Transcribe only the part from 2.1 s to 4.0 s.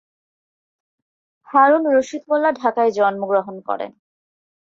মোল্লা ঢাকায় জন্মগ্রহণ করেন।